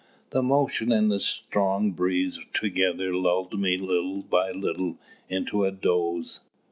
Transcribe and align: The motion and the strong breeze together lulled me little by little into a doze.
The 0.31 0.41
motion 0.41 0.91
and 0.91 1.11
the 1.11 1.19
strong 1.19 1.91
breeze 1.91 2.39
together 2.53 3.13
lulled 3.15 3.59
me 3.59 3.77
little 3.77 4.23
by 4.23 4.49
little 4.49 4.97
into 5.29 5.63
a 5.63 5.69
doze. 5.69 6.39